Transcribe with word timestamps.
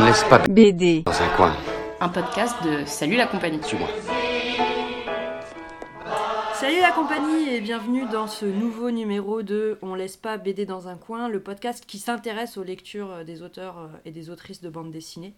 On 0.00 0.04
ne 0.04 0.08
laisse 0.08 0.24
pas 0.24 0.38
BD, 0.38 1.02
dans 1.02 1.12
un 1.12 1.28
coin. 1.36 1.54
Un 2.00 2.08
podcast 2.08 2.56
de 2.64 2.86
Salut 2.86 3.16
la 3.16 3.26
compagnie. 3.26 3.62
Suis-moi. 3.62 3.86
Salut 6.54 6.80
la 6.80 6.90
compagnie 6.92 7.50
et 7.50 7.60
bienvenue 7.60 8.08
dans 8.08 8.26
ce 8.26 8.46
nouveau 8.46 8.90
numéro 8.90 9.42
de 9.42 9.76
On 9.82 9.94
laisse 9.94 10.16
pas 10.16 10.38
BD 10.38 10.64
dans 10.64 10.88
un 10.88 10.96
coin, 10.96 11.28
le 11.28 11.42
podcast 11.42 11.84
qui 11.86 11.98
s'intéresse 11.98 12.56
aux 12.56 12.64
lectures 12.64 13.10
euh, 13.10 13.24
des 13.24 13.42
auteurs 13.42 13.76
euh, 13.78 13.88
et 14.06 14.10
des 14.10 14.30
autrices 14.30 14.62
de 14.62 14.70
bande 14.70 14.90
dessinée. 14.90 15.34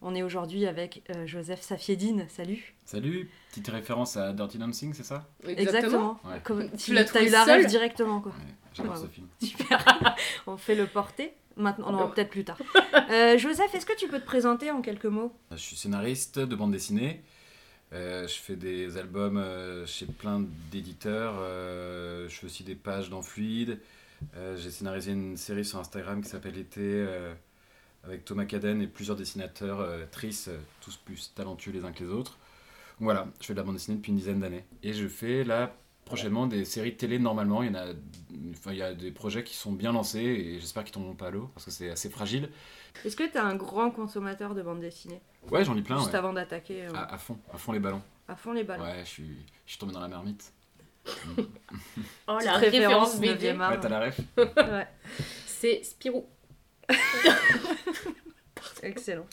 On 0.00 0.14
est 0.14 0.22
aujourd'hui 0.22 0.66
avec 0.66 1.02
euh, 1.14 1.26
Joseph 1.26 1.60
Safiedine, 1.60 2.24
salut. 2.30 2.76
Salut, 2.86 3.28
petite 3.50 3.68
référence 3.68 4.16
à 4.16 4.32
Dirty 4.32 4.56
Dancing, 4.56 4.94
c'est 4.94 5.04
ça? 5.04 5.28
Exactement. 5.46 6.18
Ouais. 6.24 6.40
Comme, 6.44 6.70
Tu 6.78 6.94
l'as 6.94 7.02
eu 7.02 7.28
la 7.28 7.44
seul 7.44 7.60
rêve 7.60 7.66
directement 7.66 8.22
quoi. 8.22 8.32
Ouais, 8.32 8.54
J'adore 8.72 8.96
ce 8.96 9.06
film. 9.06 9.26
Super. 9.42 10.16
On 10.46 10.56
fait 10.56 10.76
le 10.76 10.86
porter. 10.86 11.34
Maintenant, 11.58 11.92
non, 11.92 12.08
peut-être 12.08 12.30
plus 12.30 12.44
tard. 12.44 12.58
Euh, 13.10 13.38
Joseph, 13.38 13.74
est-ce 13.74 13.86
que 13.86 13.96
tu 13.96 14.06
peux 14.06 14.20
te 14.20 14.26
présenter 14.26 14.70
en 14.70 14.82
quelques 14.82 15.06
mots? 15.06 15.34
Je 15.52 15.56
suis 15.56 15.76
scénariste 15.76 16.38
de 16.38 16.54
bande 16.54 16.72
dessinée. 16.72 17.22
Euh, 17.94 18.28
je 18.28 18.34
fais 18.34 18.54
des 18.54 18.98
albums 18.98 19.38
euh, 19.38 19.86
chez 19.86 20.04
plein 20.04 20.44
d'éditeurs. 20.70 21.36
Euh, 21.38 22.28
je 22.28 22.34
fais 22.34 22.44
aussi 22.46 22.64
des 22.64 22.74
pages 22.74 23.08
dans 23.08 23.22
Fluide. 23.22 23.80
Euh, 24.36 24.58
J'ai 24.58 24.70
scénarisé 24.70 25.12
une 25.12 25.38
série 25.38 25.64
sur 25.64 25.78
Instagram 25.78 26.22
qui 26.22 26.28
s'appelle 26.28 26.58
Été 26.58 26.80
euh, 26.82 27.32
avec 28.04 28.26
Thomas 28.26 28.44
Caden 28.44 28.82
et 28.82 28.86
plusieurs 28.86 29.16
dessinateurs, 29.16 29.80
euh, 29.80 30.04
tristes, 30.10 30.50
tous 30.82 30.96
plus 30.98 31.32
talentueux 31.34 31.72
les 31.72 31.84
uns 31.86 31.92
que 31.92 32.04
les 32.04 32.10
autres. 32.10 32.36
Voilà, 33.00 33.26
je 33.40 33.46
fais 33.46 33.54
de 33.54 33.58
la 33.58 33.64
bande 33.64 33.76
dessinée 33.76 33.96
depuis 33.96 34.10
une 34.10 34.18
dizaine 34.18 34.40
d'années. 34.40 34.64
Et 34.82 34.92
je 34.92 35.08
fais 35.08 35.44
là 35.44 35.74
prochainement 36.08 36.46
des 36.46 36.64
séries 36.64 36.96
télé 36.96 37.18
normalement. 37.18 37.62
Il 37.62 37.68
y, 37.68 37.70
en 37.70 37.78
a, 37.80 37.86
enfin, 38.50 38.72
il 38.72 38.78
y 38.78 38.82
a 38.82 38.92
des 38.94 39.10
projets 39.12 39.44
qui 39.44 39.54
sont 39.54 39.72
bien 39.72 39.92
lancés 39.92 40.18
et 40.20 40.58
j'espère 40.60 40.82
qu'ils 40.84 40.92
tomberont 40.94 41.14
pas 41.14 41.28
à 41.28 41.30
l'eau 41.30 41.50
parce 41.54 41.64
que 41.66 41.70
c'est 41.70 41.90
assez 41.90 42.10
fragile. 42.10 42.48
Est-ce 43.04 43.14
que 43.16 43.22
tu 43.24 43.34
es 43.34 43.38
un 43.38 43.54
grand 43.54 43.90
consommateur 43.90 44.54
de 44.54 44.62
bande 44.62 44.80
dessinée? 44.80 45.20
Ouais, 45.50 45.64
j'en 45.64 45.74
lis 45.74 45.82
plein. 45.82 45.98
Juste 45.98 46.10
ouais. 46.10 46.16
avant 46.18 46.32
d'attaquer 46.32 46.86
euh, 46.86 46.92
À, 46.94 47.14
à 47.14 47.18
fond, 47.18 47.38
à 47.52 47.58
fond 47.58 47.72
les 47.72 47.78
ballons. 47.78 48.02
à 48.26 48.34
fond 48.34 48.52
les 48.52 48.64
ballons. 48.64 48.82
Ouais, 48.82 49.00
je 49.04 49.08
suis, 49.08 49.36
je 49.66 49.70
suis 49.72 49.78
tombé 49.78 49.92
dans 49.92 50.00
la 50.00 50.08
marmite. 50.08 50.52
Oh 52.26 52.38
la 52.44 52.54
référence 52.58 53.18
BD. 53.20 53.52
9e 53.52 53.60
art. 53.60 53.70
Ouais, 53.72 53.80
t'as 53.80 53.88
la 53.88 54.00
ref 54.00 54.20
Ouais, 54.36 54.86
C'est 55.46 55.82
Spirou. 55.84 56.26
excellent. 58.82 59.26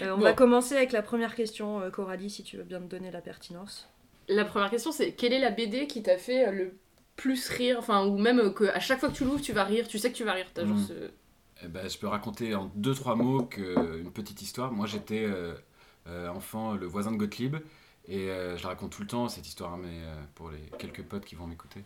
Euh, 0.00 0.12
on 0.12 0.18
Bon. 0.18 0.24
va 0.24 0.32
commencer 0.32 0.76
avec 0.76 0.92
la 0.92 1.02
première 1.02 1.34
question, 1.34 1.80
euh, 1.80 1.90
Coralie, 1.90 2.30
si 2.30 2.42
tu 2.42 2.56
veux 2.56 2.62
bien 2.62 2.78
te 2.80 2.84
donner 2.84 3.10
la 3.10 3.20
pertinence. 3.20 3.88
La 4.28 4.44
première 4.44 4.70
question 4.70 4.92
c'est 4.92 5.12
quelle 5.12 5.32
est 5.32 5.38
la 5.40 5.50
BD 5.50 5.86
qui 5.86 6.02
t'a 6.02 6.18
fait 6.18 6.48
euh, 6.48 6.52
le 6.52 6.72
plus 7.16 7.48
rire 7.48 7.76
Enfin, 7.78 8.06
ou 8.06 8.18
même 8.18 8.38
euh, 8.38 8.50
que 8.50 8.64
à 8.64 8.80
chaque 8.80 9.00
fois 9.00 9.08
que 9.10 9.14
tu 9.14 9.24
l'ouvres, 9.24 9.40
tu 9.40 9.52
vas 9.52 9.64
rire, 9.64 9.88
tu 9.88 9.98
sais 9.98 10.10
que 10.12 10.16
tu 10.16 10.24
vas 10.24 10.32
rire. 10.34 10.46
Genre 10.56 10.66
Mhm. 10.66 10.78
ce. 10.78 10.92
Eh 11.64 11.68
ben, 11.68 11.88
Je 11.88 11.98
peux 11.98 12.06
raconter 12.06 12.54
en 12.54 12.70
deux, 12.76 12.94
trois 12.94 13.16
mots 13.16 13.42
que, 13.42 13.98
une 14.00 14.12
petite 14.12 14.42
histoire. 14.42 14.72
Moi, 14.72 14.86
j'étais 14.86 15.24
euh, 15.24 15.54
euh, 16.06 16.28
enfant, 16.28 16.74
le 16.74 16.86
voisin 16.86 17.10
de 17.12 17.16
Gottlieb. 17.16 17.56
Et 18.10 18.30
euh, 18.30 18.56
je 18.56 18.62
la 18.62 18.70
raconte 18.70 18.92
tout 18.92 19.02
le 19.02 19.08
temps, 19.08 19.28
cette 19.28 19.46
histoire, 19.46 19.74
hein, 19.74 19.80
mais 19.82 19.88
euh, 19.90 20.14
pour 20.34 20.50
les 20.50 20.60
quelques 20.78 21.02
potes 21.02 21.24
qui 21.26 21.34
vont 21.34 21.46
m'écouter. 21.46 21.84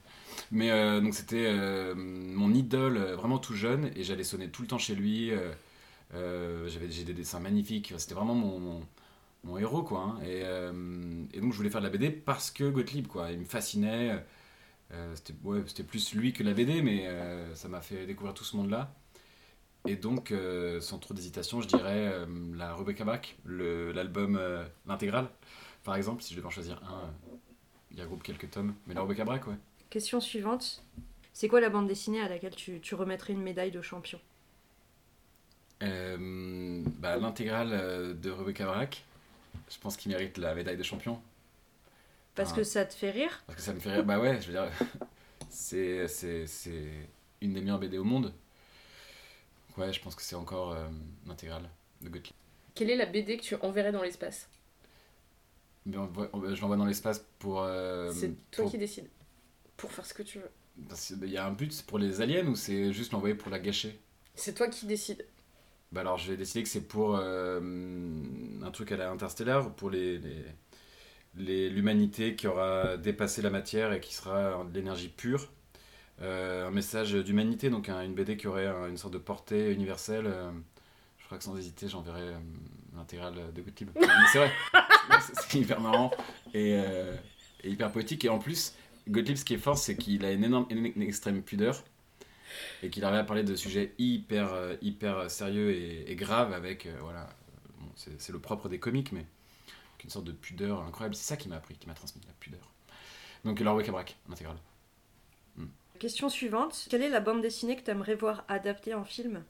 Mais 0.52 0.70
euh, 0.70 1.00
donc, 1.00 1.14
c'était 1.14 1.46
euh, 1.48 1.94
mon 1.96 2.52
idole, 2.54 2.96
euh, 2.98 3.16
vraiment 3.16 3.38
tout 3.38 3.54
jeune. 3.54 3.90
Et 3.96 4.04
j'allais 4.04 4.24
sonner 4.24 4.48
tout 4.50 4.62
le 4.62 4.68
temps 4.68 4.78
chez 4.78 4.94
lui. 4.94 5.30
euh, 5.32 5.52
euh, 6.14 6.68
j'avais 6.68 6.90
J'ai 6.90 7.04
des 7.04 7.14
dessins 7.14 7.40
magnifiques. 7.40 7.92
C'était 7.98 8.14
vraiment 8.14 8.34
mon, 8.34 8.58
mon, 8.60 8.80
mon 9.44 9.58
héros, 9.58 9.82
quoi. 9.82 10.00
hein. 10.00 10.20
Et, 10.24 10.42
euh, 10.44 11.24
et 11.32 11.40
donc, 11.40 11.52
je 11.52 11.56
voulais 11.56 11.70
faire 11.70 11.80
de 11.80 11.86
la 11.86 11.90
BD 11.92 12.10
parce 12.10 12.50
que 12.50 12.68
Gottlieb, 12.70 13.06
quoi. 13.06 13.30
Il 13.32 13.40
me 13.40 13.44
fascinait. 13.44 14.24
Euh, 14.92 15.14
c'était 15.16 15.34
ouais, 15.44 15.62
c'était 15.66 15.84
plus 15.84 16.14
lui 16.14 16.32
que 16.32 16.42
la 16.44 16.54
BD, 16.54 16.82
mais 16.82 17.06
euh, 17.08 17.54
ça 17.56 17.68
m'a 17.68 17.80
fait 17.82 18.06
découvrir 18.06 18.34
tout 18.34 18.44
ce 18.44 18.56
monde-là. 18.56 18.94
Et 19.86 19.96
donc, 19.96 20.32
euh, 20.32 20.80
sans 20.80 20.98
trop 20.98 21.14
d'hésitation, 21.14 21.60
je 21.60 21.68
dirais 21.68 22.08
euh, 22.12 22.26
la 22.56 22.74
Rebecca 22.74 23.04
le- 23.44 23.92
l'album, 23.92 24.36
euh, 24.36 24.64
l'intégrale, 24.86 25.28
par 25.84 25.96
exemple, 25.96 26.22
si 26.22 26.32
je 26.34 26.38
devais 26.38 26.48
en 26.48 26.50
choisir 26.50 26.82
un. 26.84 27.00
euh, 27.06 27.10
il 27.92 28.00
regroupe 28.02 28.22
quelques 28.24 28.50
tomes, 28.50 28.74
mais 28.86 28.94
la 28.94 29.02
Rebecca 29.02 29.24
Brack, 29.24 29.46
ouais. 29.48 29.56
Question 29.90 30.20
suivante. 30.20 30.82
C'est 31.32 31.46
quoi 31.46 31.60
la 31.60 31.70
bande 31.70 31.86
dessinée 31.86 32.20
à 32.20 32.28
laquelle 32.28 32.56
tu, 32.56 32.80
tu 32.80 32.96
remettrais 32.96 33.32
une 33.32 33.42
médaille 33.42 33.70
de 33.70 33.80
champion? 33.80 34.18
Euh, 35.82 36.82
bah, 36.98 37.16
l'intégrale 37.16 37.70
euh, 37.72 38.14
de 38.14 38.30
Rebecca 38.30 38.66
Brack, 38.66 39.04
je 39.70 39.78
pense 39.78 39.96
qu'il 39.96 40.10
mérite 40.12 40.38
la 40.38 40.54
médaille 40.54 40.76
de 40.76 40.82
champion. 40.82 41.20
Parce 42.34 42.52
Ah. 42.52 42.56
que 42.56 42.64
ça 42.64 42.84
te 42.84 42.94
fait 42.94 43.10
rire 43.10 43.42
Parce 43.46 43.56
que 43.56 43.62
ça 43.62 43.72
me 43.74 43.80
fait 43.80 43.92
rire. 43.92 44.04
Bah 44.04 44.18
ouais, 44.18 44.40
je 44.40 44.46
veux 44.50 44.52
dire, 44.52 44.70
c'est, 45.50 46.08
c'est, 46.08 46.46
c'est 46.46 46.88
une 47.40 47.52
des 47.54 47.60
meilleures 47.60 47.78
BD 47.78 47.98
au 47.98 48.04
monde. 48.04 48.32
Ouais, 49.76 49.92
je 49.92 50.00
pense 50.00 50.14
que 50.14 50.22
c'est 50.22 50.34
encore 50.36 50.72
euh, 50.72 50.86
l'intégrale 51.26 51.68
de 52.02 52.08
Gottlieb. 52.08 52.34
Quelle 52.74 52.90
est 52.90 52.96
la 52.96 53.06
BD 53.06 53.36
que 53.36 53.42
tu 53.42 53.54
enverrais 53.56 53.92
dans 53.92 54.02
l'espace? 54.02 54.48
Mais 55.84 55.96
on 55.96 56.06
voit- 56.06 56.30
on- 56.32 56.54
je 56.54 56.60
l'envoie 56.60 56.76
dans 56.76 56.84
l'espace 56.86 57.24
pour. 57.38 57.62
euh, 57.62 58.10
C'est 58.12 58.28
toi 58.50 58.64
pour- 58.64 58.70
qui 58.70 58.78
décides. 58.78 59.08
Pour 59.76 59.90
faire 59.92 60.06
ce 60.06 60.14
que 60.14 60.22
tu 60.22 60.38
veux. 60.38 60.50
Qu'il 60.96 61.28
y 61.30 61.36
a 61.36 61.44
un 61.46 61.52
but 61.52 61.72
c'est 61.72 61.84
pour 61.84 61.98
les 61.98 62.20
aliens 62.22 62.46
ou 62.46 62.54
c'est 62.56 62.92
juste 62.92 63.12
l'envoyer 63.12 63.34
pour 63.34 63.50
la 63.50 63.58
gâcher? 63.58 63.98
C'est 64.34 64.54
toi 64.54 64.68
qui 64.68 64.86
décides. 64.86 65.26
Bah 65.92 66.00
alors 66.00 66.16
je 66.18 66.30
vais 66.30 66.36
décider 66.38 66.62
que 66.62 66.68
c'est 66.68 66.88
pour 66.88 67.16
euh, 67.16 67.60
un 68.62 68.70
truc 68.70 68.92
à 68.92 68.96
la 68.96 69.10
Interstellar, 69.10 69.70
pour 69.74 69.90
les, 69.90 70.18
les- 70.18 70.44
les- 71.36 71.70
l'humanité 71.70 72.34
qui 72.36 72.46
aura 72.46 72.96
dépassé 72.96 73.42
la 73.42 73.50
matière 73.50 73.92
et 73.92 74.00
qui 74.00 74.14
sera 74.14 74.64
de 74.64 74.74
l'énergie 74.74 75.08
pure. 75.08 75.48
Euh, 76.22 76.68
un 76.68 76.70
message 76.70 77.12
d'humanité, 77.14 77.70
donc 77.70 77.88
un- 77.88 78.02
une 78.02 78.14
BD 78.14 78.36
qui 78.36 78.46
aurait 78.48 78.66
un- 78.66 78.88
une 78.88 78.96
sorte 78.98 79.14
de 79.14 79.18
portée 79.18 79.72
universelle. 79.72 80.26
euh, 80.26 80.50
je 81.18 81.26
crois 81.26 81.38
que 81.38 81.44
sans 81.44 81.56
hésiter, 81.58 81.88
j'enverrai 81.88 82.32
l'intégrale 82.96 83.34
de 83.54 83.62
Gottlieb. 83.62 83.90
Mais 84.00 84.06
c'est 84.32 84.38
vrai, 84.38 84.52
c'est, 85.20 85.34
c'est 85.40 85.58
hyper 85.60 85.80
marrant 85.80 86.10
et, 86.54 86.72
et 87.64 87.70
hyper 87.70 87.90
poétique. 87.92 88.24
Et 88.24 88.28
en 88.30 88.38
plus, 88.38 88.74
Gottlieb, 89.08 89.36
ce 89.36 89.44
qui 89.44 89.54
est 89.54 89.58
fort, 89.58 89.78
c'est 89.78 89.96
qu'il 89.96 90.24
a 90.24 90.32
une 90.32 90.44
énorme, 90.44 90.66
une 90.70 91.02
extrême 91.02 91.42
pudeur 91.42 91.84
et 92.82 92.90
qu'il 92.90 93.04
arrive 93.04 93.18
à 93.20 93.24
parler 93.24 93.42
de 93.44 93.54
sujets 93.56 93.94
hyper, 93.98 94.52
euh, 94.52 94.76
hyper 94.82 95.30
sérieux 95.30 95.70
et, 95.72 96.10
et 96.10 96.16
graves 96.16 96.52
avec, 96.52 96.86
euh, 96.86 96.96
voilà, 97.00 97.28
bon, 97.80 97.88
c'est, 97.96 98.20
c'est 98.20 98.32
le 98.32 98.38
propre 98.40 98.68
des 98.68 98.78
comiques, 98.78 99.12
mais 99.12 99.26
avec 99.94 100.04
une 100.04 100.10
sorte 100.10 100.26
de 100.26 100.32
pudeur 100.32 100.82
incroyable. 100.84 101.14
C'est 101.16 101.24
ça 101.24 101.36
qui 101.36 101.48
m'a 101.48 101.56
appris, 101.56 101.76
qui 101.76 101.88
m'a 101.88 101.94
transmis 101.94 102.22
la 102.26 102.34
pudeur. 102.40 102.72
Donc, 103.44 103.60
leur 103.60 103.76
Brack, 103.76 104.16
intégrale. 104.30 104.58
Question 105.98 106.28
suivante. 106.28 106.86
Quelle 106.90 107.02
est 107.02 107.08
la 107.08 107.20
bande 107.20 107.40
dessinée 107.40 107.76
que 107.76 107.82
tu 107.82 107.90
aimerais 107.90 108.14
voir 108.14 108.44
adaptée 108.48 108.92
en 108.92 109.04
film 109.04 109.42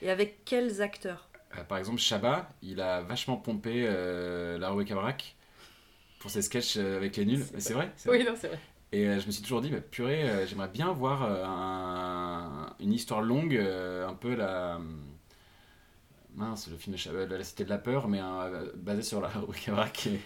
Et 0.00 0.08
avec 0.10 0.44
quels 0.44 0.80
acteurs? 0.80 1.28
Euh, 1.56 1.64
par 1.64 1.78
exemple, 1.78 1.98
Chabat, 1.98 2.48
il 2.62 2.80
a 2.80 3.02
vachement 3.02 3.36
pompé 3.36 3.84
euh, 3.86 4.58
la 4.58 4.70
Brack 4.72 5.36
pour 6.20 6.30
ses 6.30 6.42
sketchs 6.42 6.76
avec 6.76 7.16
les 7.16 7.26
nuls. 7.26 7.44
C'est 7.58 7.74
vrai? 7.74 7.92
Oui, 8.08 8.24
non, 8.24 8.34
c'est 8.36 8.48
vrai. 8.48 8.60
Et 8.92 9.06
euh, 9.06 9.20
je 9.20 9.26
me 9.26 9.32
suis 9.32 9.42
toujours 9.42 9.60
dit, 9.60 9.70
bah, 9.70 9.80
purée, 9.80 10.28
euh, 10.28 10.46
j'aimerais 10.46 10.68
bien 10.68 10.92
voir 10.92 11.24
euh, 11.24 11.44
un- 11.44 12.35
une 12.80 12.92
histoire 12.92 13.22
longue, 13.22 13.56
euh, 13.56 14.06
un 14.08 14.14
peu 14.14 14.34
la. 14.34 14.80
Mince, 16.34 16.68
le 16.68 16.76
film 16.76 16.94
de 16.96 17.34
La 17.34 17.44
Cité 17.44 17.64
de 17.64 17.70
la 17.70 17.78
Peur, 17.78 18.08
mais 18.08 18.20
euh, 18.22 18.70
basé 18.76 19.02
sur 19.02 19.22
la 19.22 19.30
Brack. 19.68 20.06
Et, 20.08 20.20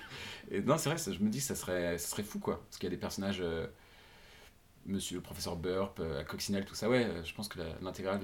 et 0.50 0.60
non, 0.60 0.76
c'est 0.76 0.88
vrai, 0.88 0.98
ça- 0.98 1.12
je 1.12 1.20
me 1.20 1.28
dis 1.30 1.38
que 1.38 1.44
ça 1.44 1.54
serait, 1.54 1.98
ça 1.98 2.08
serait 2.08 2.24
fou, 2.24 2.40
quoi. 2.40 2.60
Parce 2.64 2.78
qu'il 2.78 2.88
y 2.88 2.92
a 2.92 2.96
des 2.96 3.00
personnages. 3.00 3.40
euh, 3.40 3.66
Monsieur 4.86 5.16
le 5.16 5.22
professeur 5.22 5.56
Burp, 5.56 6.00
euh, 6.00 6.22
Coccinelle, 6.24 6.64
tout 6.64 6.74
ça, 6.74 6.88
ouais, 6.88 7.06
je 7.24 7.34
pense 7.34 7.48
que 7.48 7.58
l'intégrale. 7.82 8.20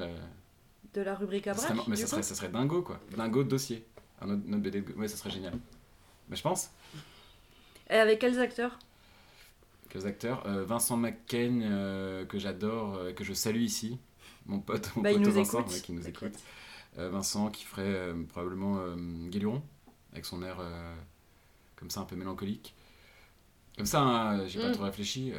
De 0.94 1.02
la 1.02 1.14
rubrique 1.14 1.46
à 1.46 1.54
ça 1.54 1.60
serait, 1.60 1.74
braque 1.74 1.86
mais 1.86 1.96
ça 1.96 2.06
serait, 2.06 2.22
ça 2.22 2.34
serait 2.34 2.48
dingo, 2.48 2.82
quoi. 2.82 3.00
Dingo 3.16 3.42
de 3.44 3.48
dossier. 3.48 3.86
Un 4.20 4.30
autre, 4.30 4.42
notre 4.46 4.62
BD 4.62 4.80
de... 4.82 4.92
Ouais, 4.94 5.08
ça 5.08 5.16
serait 5.16 5.30
génial. 5.30 5.54
Mais 6.28 6.36
je 6.36 6.42
pense 6.42 6.70
Et 7.90 7.96
avec 7.96 8.20
quels 8.20 8.38
acteurs? 8.38 8.78
Que 9.88 9.98
les 9.98 10.06
acteurs? 10.06 10.46
euh, 10.46 10.64
Vincent 10.64 10.96
McCain, 10.96 11.60
euh, 11.62 12.24
que 12.26 12.38
j'adore, 12.38 12.96
euh, 12.96 13.12
que 13.12 13.24
je 13.24 13.32
salue 13.32 13.62
ici. 13.62 13.98
Mon 14.46 14.60
pote, 14.60 14.90
mon 14.96 15.02
Bah, 15.02 15.12
pote 15.12 15.22
Vincent, 15.22 15.66
ouais, 15.66 15.80
qui 15.80 15.92
nous 15.92 16.06
écoute. 16.06 16.34
Euh, 16.98 17.10
Vincent 17.10 17.50
qui 17.50 17.64
ferait 17.64 17.82
euh, 17.84 18.22
probablement 18.24 18.78
euh, 18.78 18.96
Guéluron, 19.28 19.62
avec 20.12 20.24
son 20.24 20.42
air 20.42 20.58
comme 21.76 21.90
ça 21.90 22.00
un 22.00 22.04
peu 22.04 22.16
mélancolique. 22.16 22.74
Comme 23.76 23.86
ça, 23.86 24.00
hein, 24.00 24.46
j'ai 24.46 24.58
pas 24.60 24.70
Mm. 24.70 24.72
trop 24.72 24.84
réfléchi. 24.84 25.32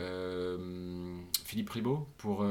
Philippe 1.45 1.69
Ribaud 1.71 2.07
pour, 2.18 2.45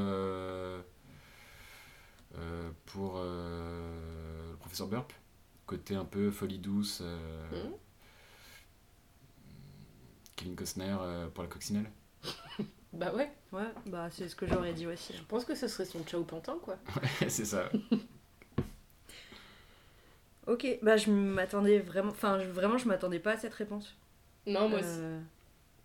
pour 2.87 3.19
le 3.19 4.57
professeur 4.59 4.89
Burp. 4.89 5.13
Côté 5.67 5.95
un 5.95 6.05
peu 6.05 6.31
folie 6.31 6.59
douce. 6.59 7.01
Mm. 7.53 7.71
Kevin 10.35 10.57
Costner 10.57 10.97
pour 11.35 11.45
la 11.45 11.49
coccinelle. 11.49 11.91
Bah 12.97 13.13
ouais. 13.15 13.31
Ouais, 13.53 13.69
bah 13.87 14.09
c'est 14.11 14.29
ce 14.29 14.35
que 14.37 14.47
j'aurais 14.47 14.73
dit 14.73 14.87
aussi. 14.87 15.13
Je 15.17 15.23
pense 15.23 15.45
que 15.45 15.55
ce 15.55 15.69
serait 15.69 15.85
son 15.85 16.03
ciao 16.05 16.23
pantin, 16.25 16.57
quoi. 16.63 16.79
c'est 17.29 17.45
ça. 17.45 17.71
Ok, 20.47 20.65
bah 20.81 20.97
je 20.97 21.11
m'attendais 21.11 21.81
vraiment, 21.81 22.11
enfin 22.13 22.39
je- 22.39 22.49
vraiment 22.49 22.79
je 22.79 22.87
m'attendais 22.87 23.19
pas 23.19 23.33
à 23.33 23.37
cette 23.37 23.55
réponse 23.55 23.97
Non, 24.47 24.69
moi 24.69 24.79
aussi. 24.79 24.89
euh, 24.89 25.21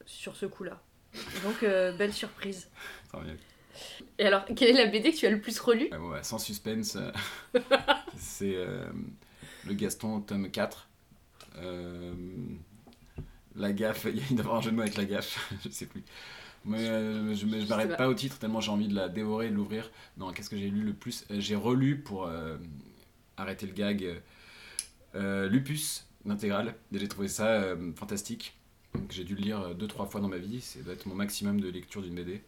sur 0.06 0.36
ce 0.36 0.46
coup-là. 0.46 0.80
Donc 1.44 1.64
euh, 1.64 1.92
belle 1.94 2.14
surprise. 2.14 2.70
Tant 3.12 3.22
mieux. 3.22 3.38
Et 4.20 4.26
alors, 4.28 4.46
quelle 4.56 4.70
est 4.70 4.86
la 4.86 4.92
BD 4.92 5.12
que 5.14 5.18
tu 5.18 5.26
as 5.26 5.32
le 5.32 5.42
plus 5.42 5.60
relue? 5.60 5.90
Ouais, 5.92 5.98
ouais, 5.98 6.24
sans 6.24 6.38
suspense, 6.38 6.96
euh, 6.96 7.12
c'est 8.18 8.54
euh, 8.56 8.86
le 9.66 9.74
Gaston, 9.74 10.22
tome 10.22 10.52
4. 10.52 10.88
Euh, 11.58 12.14
la 13.56 13.74
gaffe, 13.74 14.06
il 14.06 14.18
y 14.18 14.34
a 14.34 14.36
d'avoir 14.38 14.58
un 14.58 14.62
jeu 14.62 14.70
de 14.70 14.76
mots 14.76 14.84
avec 14.84 14.96
la 14.96 15.06
gaffe, 15.06 15.52
je 15.66 15.70
sais 15.70 15.88
plus. 15.88 16.04
Mais 16.66 16.88
euh, 16.88 17.34
je, 17.34 17.48
je 17.48 17.68
m'arrête 17.68 17.98
pas 17.98 18.08
au 18.08 18.14
titre 18.14 18.38
tellement 18.38 18.62
j'ai 18.62 18.72
envie 18.72 18.88
de 18.88 18.94
la 18.96 19.10
dévorer 19.10 19.48
et 19.48 19.50
de 19.50 19.56
l'ouvrir. 19.56 19.90
Non, 20.18 20.32
qu'est-ce 20.32 20.50
que 20.50 20.58
j'ai 20.58 20.70
lu 20.70 20.84
le 20.84 20.94
plus? 20.94 21.26
Euh, 21.32 21.40
J'ai 21.40 21.56
relu 21.56 22.00
pour 22.00 22.26
euh, 22.26 22.58
arrêter 23.38 23.66
le 23.66 23.74
gag 23.74 24.22
euh, 25.16 25.50
Lupus, 25.50 26.08
l'intégrale. 26.26 26.76
J'ai 26.92 27.08
trouvé 27.08 27.28
ça 27.28 27.76
fantastique. 27.96 28.58
J'ai 29.10 29.24
dû 29.24 29.36
le 29.36 29.42
lire 29.42 29.76
2-3 29.76 30.08
fois 30.10 30.22
dans 30.22 30.28
ma 30.28 30.38
vie. 30.38 30.62
C'est 30.62 30.84
doit 30.84 30.94
être 30.94 31.06
mon 31.06 31.16
maximum 31.16 31.60
de 31.62 31.70
lecture 31.70 32.02
d'une 32.02 32.16
BD. 32.16 32.44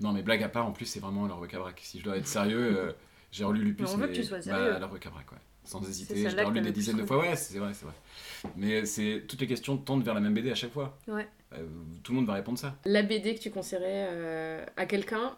Non, 0.00 0.12
mais 0.12 0.22
blague 0.22 0.42
à 0.42 0.48
part, 0.48 0.66
en 0.66 0.72
plus, 0.72 0.86
c'est 0.86 1.00
vraiment 1.00 1.26
leur 1.26 1.46
Cabrac. 1.48 1.80
Si 1.82 1.98
je 1.98 2.04
dois 2.04 2.16
être 2.18 2.26
sérieux, 2.26 2.94
j'ai 3.32 3.44
relu 3.44 3.62
Lupus. 3.62 3.88
Mais 3.88 3.94
on 3.94 3.98
veut 3.98 4.08
que 4.08 4.12
tu 4.12 4.24
sois 4.24 4.42
sérieux. 4.42 4.72
Bah, 4.72 4.78
leur 4.78 5.00
Cabrac, 5.00 5.30
ouais. 5.32 5.38
Sans 5.66 5.86
hésiter, 5.88 6.14
relu 6.28 6.60
t'as 6.60 6.60
des 6.66 6.72
dizaines 6.72 6.96
de 6.96 7.04
fois. 7.04 7.18
Ouais, 7.18 7.36
c'est 7.36 7.58
vrai, 7.58 7.72
c'est 7.74 7.84
vrai. 7.84 7.94
Mais 8.56 8.86
c'est 8.86 9.24
toutes 9.28 9.40
les 9.40 9.46
questions 9.46 9.76
tendent 9.76 10.04
vers 10.04 10.14
la 10.14 10.20
même 10.20 10.32
BD 10.34 10.50
à 10.50 10.54
chaque 10.54 10.72
fois. 10.72 10.96
Ouais. 11.08 11.28
Euh, 11.52 11.66
tout 12.02 12.12
le 12.12 12.16
monde 12.16 12.26
va 12.26 12.34
répondre 12.34 12.58
ça. 12.58 12.76
La 12.84 13.02
BD 13.02 13.34
que 13.34 13.40
tu 13.40 13.50
conseillerais 13.50 14.08
euh, 14.10 14.64
à 14.76 14.86
quelqu'un 14.86 15.36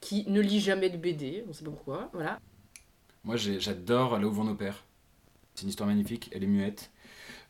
qui 0.00 0.28
ne 0.28 0.40
lit 0.40 0.60
jamais 0.60 0.90
de 0.90 0.96
BD, 0.96 1.44
on 1.48 1.52
sait 1.52 1.64
pas 1.64 1.70
pourquoi, 1.70 2.10
voilà. 2.12 2.38
Moi, 3.24 3.36
j'ai- 3.36 3.60
j'adore 3.60 4.18
Là 4.18 4.26
où 4.26 4.32
vont 4.32 4.44
nos 4.44 4.54
pères. 4.54 4.84
C'est 5.54 5.62
une 5.62 5.68
histoire 5.68 5.88
magnifique, 5.88 6.30
elle 6.32 6.42
est 6.44 6.48
muette. 6.48 6.90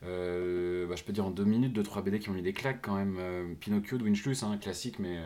Euh, 0.03 0.87
bah, 0.87 0.95
je 0.95 1.03
peux 1.03 1.13
dire 1.13 1.25
en 1.25 1.31
deux 1.31 1.45
minutes, 1.45 1.73
deux 1.73 1.83
trois 1.83 2.01
BD 2.01 2.19
qui 2.19 2.29
ont 2.29 2.33
mis 2.33 2.41
des 2.41 2.53
claques 2.53 2.81
quand 2.81 2.95
même. 2.95 3.55
Pinocchio 3.59 3.97
de 3.97 4.03
Winchlus, 4.03 4.37
un 4.43 4.57
classique, 4.57 4.99
mais 4.99 5.19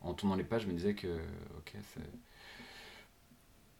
en 0.00 0.14
tournant 0.14 0.36
les 0.36 0.44
pages, 0.44 0.62
je 0.62 0.68
me 0.68 0.72
disais 0.74 0.94
que, 0.94 1.06
ok, 1.58 1.72
c'est. 1.94 2.00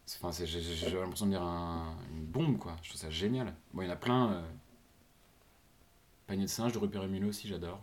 Enfin, 0.06 0.32
c'est- 0.32 0.46
j'ai 0.46 0.60
l'impression 0.98 1.26
de 1.26 1.30
lire 1.32 1.42
un- 1.42 1.96
une 2.12 2.24
bombe, 2.26 2.58
quoi. 2.58 2.76
Je 2.82 2.90
trouve 2.90 3.00
ça 3.00 3.10
génial. 3.10 3.54
Bon, 3.72 3.82
il 3.82 3.86
y 3.86 3.88
en 3.88 3.92
a 3.92 3.96
plein. 3.96 4.32
euh, 4.32 4.42
Panier 6.26 6.44
de 6.44 6.48
singe 6.50 6.72
de 6.72 6.78
Rupert 6.78 7.06
Mulot 7.08 7.28
aussi, 7.28 7.48
j'adore. 7.48 7.80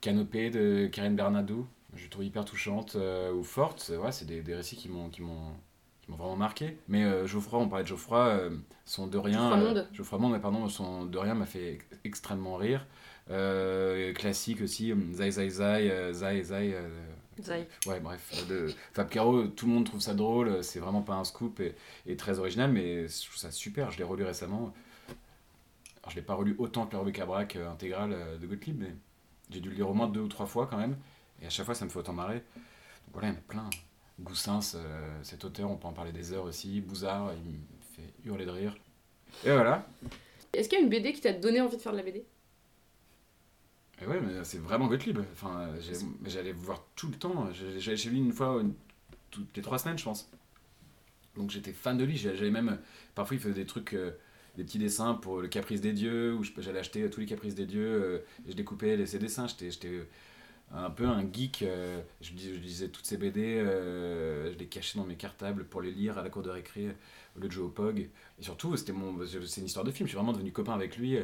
Canopée 0.00 0.50
de 0.50 0.86
Karen 0.92 1.16
Bernadou, 1.16 1.66
je 1.94 2.08
trouve 2.08 2.24
hyper 2.24 2.44
touchante 2.44 2.96
euh, 2.96 3.32
ou 3.32 3.42
forte. 3.42 3.80
C'est 3.80 3.96
ouais, 3.96 4.12
c'est 4.12 4.24
des, 4.26 4.42
des 4.42 4.54
récits 4.54 4.76
qui 4.76 4.88
m'ont 4.88 5.08
qui 5.10 5.22
m'ont 5.22 5.52
qui 6.02 6.10
m'ont 6.10 6.16
vraiment 6.16 6.36
marqué. 6.36 6.78
Mais 6.88 7.04
euh, 7.04 7.26
Geoffroy, 7.26 7.58
on 7.60 7.68
parlait 7.68 7.82
de 7.84 7.88
Geoffroy, 7.88 8.18
euh, 8.28 8.50
son 8.84 9.06
de 9.06 9.18
rien. 9.18 9.50
Geoffroy 9.50 9.56
Monde. 9.56 9.88
Geoffroy 9.92 10.18
Monde, 10.18 10.40
pardon, 10.40 10.68
son 10.68 11.06
de 11.06 11.18
rien 11.18 11.34
m'a 11.34 11.46
fait 11.46 11.74
ex- 11.74 11.86
extrêmement 12.04 12.56
rire. 12.56 12.86
Classique 14.14 14.60
aussi, 14.62 14.94
Zai 15.12 15.30
Zai 15.32 15.50
Zai, 15.50 16.12
Zai 16.12 16.42
Zai. 16.44 16.74
Ouais, 17.86 18.00
bref. 18.00 18.46
De 18.48 18.72
Fab 18.92 19.08
Caro, 19.08 19.46
tout 19.46 19.66
le 19.66 19.72
monde 19.72 19.84
trouve 19.84 20.00
ça 20.00 20.14
drôle, 20.14 20.62
c'est 20.64 20.78
vraiment 20.78 21.02
pas 21.02 21.14
un 21.14 21.24
scoop 21.24 21.60
et, 21.60 21.74
et 22.06 22.16
très 22.16 22.38
original, 22.38 22.70
mais 22.72 23.08
je 23.08 23.24
trouve 23.24 23.36
ça 23.36 23.50
super. 23.50 23.90
Je 23.90 23.98
l'ai 23.98 24.04
relu 24.04 24.24
récemment. 24.24 24.72
Alors, 26.02 26.10
je 26.10 26.16
l'ai 26.16 26.22
pas 26.22 26.34
relu 26.34 26.54
autant 26.58 26.86
que 26.86 26.92
le 26.92 26.98
Rebecca 27.00 27.26
Braque 27.26 27.56
euh, 27.56 27.70
intégrale 27.70 28.12
euh, 28.12 28.38
de 28.38 28.46
Gottlieb, 28.46 28.78
mais 28.80 28.94
j'ai 29.50 29.60
dû 29.60 29.70
le 29.70 29.74
lire 29.74 29.90
au 29.90 29.94
moins 29.94 30.06
deux 30.06 30.20
ou 30.20 30.28
trois 30.28 30.46
fois 30.46 30.66
quand 30.66 30.76
même. 30.76 30.96
Et 31.42 31.46
à 31.46 31.50
chaque 31.50 31.66
fois, 31.66 31.74
ça 31.74 31.84
me 31.84 31.90
fait 31.90 31.98
autant 31.98 32.12
marrer. 32.12 32.36
Donc 32.54 33.12
voilà, 33.12 33.28
il 33.28 33.32
y 33.32 33.34
en 33.34 33.38
a 33.38 33.42
plein. 33.42 33.70
Goussens, 34.20 34.76
euh, 34.76 35.18
cet 35.22 35.44
auteur, 35.44 35.70
on 35.70 35.76
peut 35.76 35.88
en 35.88 35.92
parler 35.92 36.12
des 36.12 36.32
heures 36.32 36.44
aussi. 36.44 36.80
Bouzard, 36.80 37.32
il 37.34 37.52
me 37.52 37.58
fait 37.96 38.14
hurler 38.24 38.46
de 38.46 38.50
rire. 38.50 38.76
Et 39.44 39.50
voilà. 39.50 39.86
Est-ce 40.52 40.68
qu'il 40.68 40.78
y 40.78 40.80
a 40.80 40.84
une 40.84 40.90
BD 40.90 41.12
qui 41.12 41.20
t'a 41.20 41.32
donné 41.32 41.60
envie 41.60 41.76
de 41.76 41.82
faire 41.82 41.92
de 41.92 41.98
la 41.98 42.02
BD 42.02 42.24
Et 44.00 44.06
ouais, 44.06 44.20
mais 44.20 44.44
c'est 44.44 44.58
vraiment 44.58 44.88
Gottlieb. 44.88 45.18
Enfin, 45.32 45.70
j'allais 46.24 46.52
voir 46.52 46.84
tout 46.96 47.08
le 47.08 47.14
temps. 47.16 47.48
J'allais 47.78 47.96
chez 47.96 48.10
lui 48.10 48.18
une 48.18 48.32
fois 48.32 48.60
une- 48.60 48.74
toutes 49.30 49.56
les 49.56 49.62
trois 49.62 49.78
semaines, 49.78 49.98
je 49.98 50.04
pense. 50.04 50.30
Donc 51.36 51.50
j'étais 51.50 51.72
fan 51.72 51.96
de 51.98 52.04
lui. 52.04 52.16
J'allais 52.16 52.50
même. 52.50 52.78
Parfois, 53.14 53.36
il 53.36 53.40
faisait 53.40 53.54
des 53.54 53.66
trucs, 53.66 53.94
euh, 53.94 54.12
des 54.56 54.64
petits 54.64 54.78
dessins 54.78 55.14
pour 55.14 55.40
le 55.40 55.48
Caprice 55.48 55.80
des 55.80 55.92
Dieux, 55.92 56.34
où 56.34 56.42
j'allais 56.58 56.78
acheter 56.78 57.08
tous 57.10 57.20
les 57.20 57.26
Caprices 57.26 57.54
des 57.54 57.66
Dieux 57.66 57.86
euh, 57.86 58.18
et 58.46 58.52
je 58.52 58.56
découpais 58.56 59.04
ses 59.06 59.18
dessins. 59.18 59.46
J'étais 59.46 59.70
euh, 59.86 60.04
un 60.72 60.90
peu 60.90 61.06
un 61.06 61.22
geek. 61.32 61.62
euh, 61.62 62.00
je, 62.22 62.32
dis- 62.32 62.54
je 62.54 62.60
lisais 62.60 62.88
toutes 62.88 63.06
ces 63.06 63.16
BD, 63.18 63.58
euh, 63.58 64.52
je 64.52 64.58
les 64.58 64.66
cachais 64.66 64.98
dans 64.98 65.04
mes 65.06 65.16
cartables 65.16 65.64
pour 65.66 65.82
les 65.82 65.92
lire 65.92 66.18
à 66.18 66.22
la 66.22 66.30
cour 66.30 66.42
de 66.42 66.50
récré 66.50 66.88
au 67.36 67.40
lieu 67.40 67.48
de 67.48 67.52
jouer 67.52 67.64
au 67.66 67.70
POG. 67.70 68.10
Et 68.40 68.42
surtout, 68.42 68.76
c'était 68.76 68.92
mon, 68.92 69.18
c'est 69.26 69.60
une 69.60 69.66
histoire 69.66 69.84
de 69.84 69.90
film. 69.90 70.06
Je 70.06 70.10
suis 70.12 70.16
vraiment 70.18 70.32
devenu 70.32 70.52
copain 70.52 70.74
avec 70.74 70.96
lui. 70.96 71.18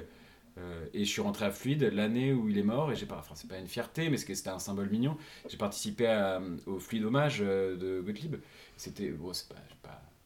Euh, 0.59 0.87
et 0.93 1.05
je 1.05 1.11
suis 1.11 1.23
rentré 1.23 1.45
à 1.47 1.51
Fluide 1.51 1.83
l'année 1.93 2.33
où 2.33 2.49
il 2.49 2.59
est 2.59 2.63
mort. 2.63 2.93
Et 2.93 2.97
j'ai 2.97 3.07
pas, 3.07 3.23
c'est 3.35 3.49
pas 3.49 3.59
une 3.59 3.69
fierté, 3.69 4.11
mais 4.11 4.17
c'était 4.17 4.51
un 4.51 4.59
symbole 4.59 4.91
mignon. 4.91 5.17
J'ai 5.49 5.57
participé 5.57 6.07
à- 6.07 6.41
au 6.67 6.79
Fluide 6.79 7.05
hommage 7.05 7.39
euh, 7.43 7.77
de 7.77 8.01
Gottlieb. 8.03 8.37
C'était, 8.77 9.11
bon, 9.11 9.33
c'est 9.33 9.49
pas, 9.49 9.57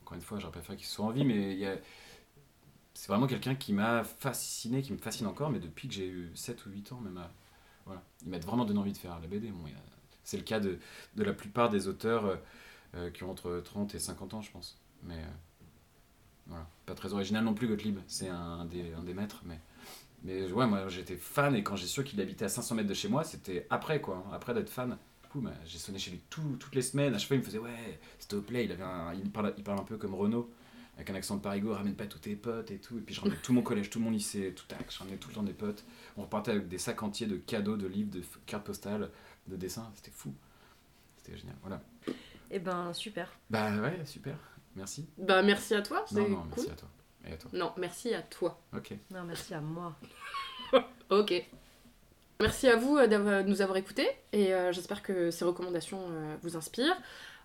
encore 0.02 0.14
une 0.16 0.22
fois, 0.22 0.38
j'aurais 0.38 0.52
préféré 0.52 0.76
qu'il 0.76 0.86
soit 0.86 1.04
en 1.04 1.10
vie, 1.10 1.24
mais 1.24 1.56
c'est 2.94 3.08
vraiment 3.08 3.26
quelqu'un 3.26 3.54
qui 3.54 3.72
m'a 3.72 4.04
fasciné, 4.04 4.82
qui 4.82 4.92
me 4.92 4.98
fascine 4.98 5.26
encore, 5.26 5.50
mais 5.50 5.58
depuis 5.58 5.88
que 5.88 5.94
j'ai 5.94 6.08
eu 6.08 6.30
7 6.34 6.64
ou 6.66 6.70
8 6.70 6.92
ans, 6.92 7.00
même 7.00 7.18
à, 7.18 7.30
voilà. 7.84 8.02
Il 8.24 8.30
m'a 8.30 8.38
vraiment 8.38 8.64
donné 8.64 8.78
envie 8.80 8.92
de 8.92 8.98
faire 8.98 9.18
la 9.20 9.26
BD. 9.26 9.52
C'est 10.24 10.38
le 10.38 10.42
cas 10.42 10.60
de, 10.60 10.78
de 11.16 11.24
la 11.24 11.32
plupart 11.32 11.70
des 11.70 11.88
auteurs 11.88 12.26
euh, 12.26 12.36
euh, 12.96 13.10
qui 13.10 13.24
ont 13.24 13.30
entre 13.30 13.60
30 13.64 13.94
et 13.94 13.98
50 14.00 14.34
ans, 14.34 14.42
je 14.42 14.50
pense. 14.50 14.78
Mais 15.04 15.16
euh, 15.16 15.26
voilà. 16.46 16.66
Pas 16.86 16.94
très 16.94 17.12
original 17.12 17.44
non 17.44 17.54
plus, 17.54 17.68
Gottlieb. 17.68 17.98
C'est 18.06 18.28
un, 18.28 18.64
des, 18.66 18.92
un 18.94 19.02
des 19.02 19.14
maîtres, 19.14 19.42
mais. 19.44 19.58
Mais 20.24 20.50
ouais, 20.50 20.66
moi 20.66 20.88
j'étais 20.88 21.16
fan 21.16 21.54
et 21.54 21.62
quand 21.62 21.76
j'ai 21.76 21.86
su 21.86 22.02
qu'il 22.04 22.20
habitait 22.20 22.44
à 22.46 22.48
500 22.48 22.74
mètres 22.74 22.88
de 22.88 22.94
chez 22.94 23.08
moi, 23.08 23.24
c'était 23.24 23.66
après 23.70 24.00
quoi, 24.00 24.24
hein, 24.26 24.30
après 24.32 24.54
d'être 24.54 24.70
fan. 24.70 24.96
Boum, 25.34 25.52
j'ai 25.66 25.78
sonné 25.78 25.98
chez 25.98 26.10
lui 26.12 26.20
tout- 26.30 26.56
toutes 26.58 26.74
les 26.74 26.80
semaines. 26.82 27.14
À 27.14 27.18
chaque 27.18 27.28
fois, 27.28 27.36
il 27.36 27.40
me 27.40 27.44
faisait 27.44 27.58
ouais, 27.58 28.00
s'il 28.18 28.28
te 28.28 28.36
plaît, 28.36 28.64
il, 28.64 28.72
avait 28.72 28.82
un- 28.84 29.12
il, 29.14 29.30
parle, 29.30 29.52
il 29.58 29.62
parle 29.64 29.78
un 29.80 29.84
peu 29.84 29.98
comme 29.98 30.14
Renaud, 30.14 30.50
avec 30.96 31.10
un 31.10 31.14
accent 31.14 31.36
de 31.36 31.42
Parigo, 31.42 31.74
ramène 31.74 31.94
pas 31.94 32.06
tous 32.06 32.20
tes 32.20 32.34
potes 32.36 32.70
et 32.70 32.78
tout. 32.78 32.96
Et 32.96 33.00
puis 33.02 33.14
je 33.14 33.20
ramenais 33.20 33.36
tout 33.42 33.52
mon 33.52 33.60
collège, 33.62 33.90
tout 33.90 34.00
mon 34.00 34.10
lycée, 34.10 34.54
tout 34.56 34.64
tac, 34.66 34.90
je 34.90 34.98
ramenais 34.98 35.18
tout 35.18 35.28
le 35.28 35.34
temps 35.34 35.42
des 35.42 35.52
potes. 35.52 35.84
On 36.16 36.22
repartait 36.22 36.52
avec 36.52 36.68
des 36.68 36.78
sacs 36.78 37.02
entiers 37.02 37.26
de 37.26 37.36
cadeaux, 37.36 37.76
de 37.76 37.86
livres, 37.86 38.10
de 38.10 38.22
cartes 38.46 38.64
postales, 38.64 39.10
de 39.46 39.56
dessins. 39.56 39.90
C'était 39.94 40.10
fou. 40.10 40.32
C'était 41.18 41.36
génial. 41.36 41.56
Voilà. 41.62 41.82
Eh 42.50 42.58
ben, 42.58 42.92
super. 42.94 43.30
Bah 43.50 43.70
ouais, 43.82 44.00
super. 44.06 44.38
Merci. 44.74 45.06
Bah 45.18 45.42
merci 45.42 45.74
à 45.74 45.82
toi, 45.82 46.04
Non, 46.12 46.22
c'est 46.24 46.30
non, 46.30 46.36
cool. 46.42 46.48
merci 46.56 46.70
à 46.70 46.74
toi. 46.74 46.88
Et 47.28 47.32
à 47.32 47.36
toi. 47.36 47.50
Non, 47.52 47.72
merci 47.76 48.14
à 48.14 48.22
toi. 48.22 48.60
Ok. 48.76 48.92
Non, 49.10 49.24
merci 49.24 49.54
à 49.54 49.60
moi. 49.60 49.94
Ok. 51.10 51.32
Merci 52.40 52.68
à 52.68 52.76
vous 52.76 52.96
euh, 52.98 53.06
d'avoir- 53.06 53.44
de 53.44 53.48
nous 53.48 53.62
avoir 53.62 53.76
écoutés 53.78 54.08
et 54.32 54.52
euh, 54.52 54.72
j'espère 54.72 55.02
que 55.02 55.30
ces 55.30 55.44
recommandations 55.44 56.00
euh, 56.10 56.36
vous 56.42 56.56
inspirent. 56.56 56.96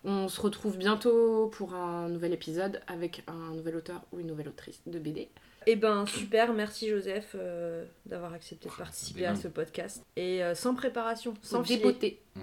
On 0.04 0.26
se 0.28 0.40
retrouve 0.40 0.76
bientôt 0.76 1.46
pour 1.54 1.74
un 1.74 2.08
nouvel 2.08 2.32
épisode 2.32 2.80
avec 2.88 3.22
un 3.28 3.54
nouvel 3.54 3.76
auteur 3.76 4.02
ou 4.12 4.18
une 4.18 4.26
nouvelle 4.26 4.48
autrice 4.48 4.80
de 4.86 4.98
BD. 4.98 5.28
Eh 5.68 5.76
ben, 5.76 6.04
super. 6.06 6.52
Merci, 6.52 6.88
Joseph, 6.90 7.36
euh, 7.36 7.84
d'avoir 8.04 8.32
accepté 8.32 8.68
de 8.68 8.74
Oh, 8.74 8.78
participer 8.78 9.26
à 9.26 9.36
ce 9.36 9.46
podcast. 9.46 10.02
Et 10.16 10.42
euh, 10.42 10.56
sans 10.56 10.74
préparation, 10.74 11.34
sans. 11.40 11.58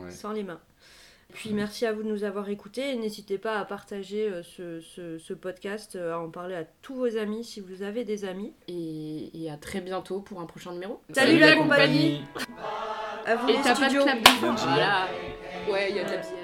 Ouais. 0.01 0.09
sans 0.09 0.31
les 0.31 0.43
mains. 0.43 0.61
Puis 1.33 1.53
merci 1.53 1.85
à 1.85 1.93
vous 1.93 2.01
de 2.03 2.07
nous 2.07 2.23
avoir 2.23 2.49
écoutés. 2.49 2.91
Et 2.91 2.95
N'hésitez 2.95 3.37
pas 3.37 3.59
à 3.59 3.65
partager 3.65 4.27
euh, 4.29 4.41
ce, 4.43 4.79
ce- 4.81 5.17
ce 5.19 5.33
podcast, 5.33 5.95
euh, 5.95 6.13
à 6.13 6.19
en 6.19 6.29
parler 6.29 6.55
à 6.55 6.63
tous 6.81 6.95
vos 6.95 7.17
amis 7.17 7.43
si 7.43 7.59
vous 7.61 7.83
avez 7.83 8.03
des 8.03 8.25
amis. 8.25 8.53
Et, 8.67 9.29
et 9.43 9.49
à 9.51 9.57
très 9.57 9.79
bientôt 9.81 10.21
pour 10.21 10.41
un 10.41 10.45
prochain 10.45 10.73
numéro. 10.73 11.01
Salut 11.13 11.37
la 11.39 11.55
compagnie. 11.55 12.21
À 13.25 13.35
vous 13.35 13.47
Et 13.49 13.53
les 13.53 13.57
t'as 13.61 13.75
pas 13.75 13.81
de 13.81 13.83
studios. 13.85 14.03
clap 14.03 14.17
de 14.21 14.29
Voilà. 14.63 15.07
Ouais, 15.71 15.89
il 15.91 15.95
y 15.97 15.99
a 15.99 16.03
de 16.03 16.09
la 16.09 16.17
bière. 16.17 16.38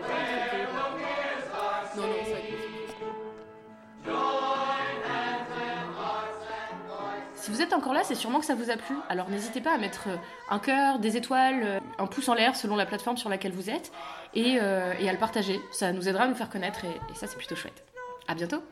Si 7.45 7.51
vous 7.51 7.61
êtes 7.61 7.73
encore 7.73 7.93
là, 7.93 8.01
c'est 8.03 8.15
sûrement 8.15 8.39
que 8.39 8.45
ça 8.47 8.55
vous 8.55 8.71
a 8.71 8.75
plu. 8.75 8.95
Alors 9.07 9.29
n'hésitez 9.29 9.61
pas 9.61 9.75
à 9.75 9.77
mettre 9.77 10.05
euh, 10.07 10.15
un 10.49 10.57
cœur, 10.57 10.97
des 10.97 11.15
étoiles, 11.15 11.61
euh, 11.63 11.79
un 11.99 12.07
pouce 12.07 12.27
en 12.27 12.33
l'air 12.33 12.55
selon 12.55 12.75
la 12.75 12.87
plateforme 12.87 13.17
sur 13.17 13.29
laquelle 13.29 13.51
vous 13.51 13.69
êtes 13.69 13.91
et, 14.33 14.57
euh, 14.59 14.93
à 14.93 15.11
le 15.11 15.19
partager. 15.19 15.61
Ça 15.71 15.91
nous 15.91 16.09
aidera 16.09 16.23
à 16.23 16.27
nous 16.27 16.33
faire 16.33 16.49
connaître 16.49 16.83
et, 16.85 16.87
et 17.11 17.13
ça 17.13 17.27
c'est 17.27 17.37
plutôt 17.37 17.55
chouette. 17.55 17.83
À 18.27 18.33
bientôt 18.33 18.63